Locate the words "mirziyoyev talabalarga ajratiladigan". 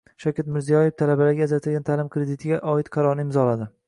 0.53-1.85